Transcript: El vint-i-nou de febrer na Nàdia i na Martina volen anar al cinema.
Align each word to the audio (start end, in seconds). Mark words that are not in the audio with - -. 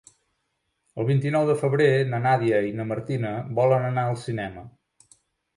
El 1.01 1.05
vint-i-nou 1.09 1.45
de 1.49 1.57
febrer 1.59 1.89
na 2.13 2.21
Nàdia 2.25 2.63
i 2.71 2.73
na 2.81 2.87
Martina 2.95 3.35
volen 3.61 3.87
anar 3.93 4.07
al 4.09 4.19
cinema. 4.23 4.65